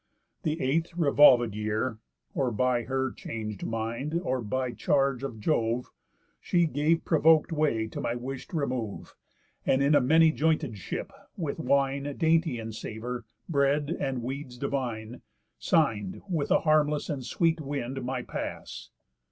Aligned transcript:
The 0.41 0.59
eighth 0.59 0.93
revolvéd 0.97 1.53
year 1.53 1.99
(Or 2.33 2.49
by 2.49 2.85
her 2.85 3.11
chang'd 3.11 3.63
mind, 3.67 4.19
or 4.23 4.41
by 4.41 4.71
charge 4.71 5.21
of 5.21 5.39
Jove) 5.39 5.91
She 6.39 6.65
gave 6.65 7.05
provok'd 7.05 7.51
way 7.51 7.85
to 7.89 8.01
my 8.01 8.15
wish'd 8.15 8.51
remove, 8.51 9.13
And 9.63 9.83
in 9.83 9.93
a 9.93 10.01
many 10.01 10.31
jointed 10.31 10.75
ship, 10.79 11.13
with 11.37 11.59
wine 11.59 12.17
Dainty 12.17 12.57
in 12.57 12.71
savour, 12.71 13.25
bread, 13.47 13.95
and 13.99 14.23
weeds 14.23 14.57
divine, 14.57 15.21
Sign'd, 15.59 16.23
with 16.27 16.49
a 16.49 16.61
harmless 16.61 17.07
and 17.07 17.23
sweet 17.23 17.61
wind, 17.61 18.01
my 18.03 18.23
pass. 18.23 18.89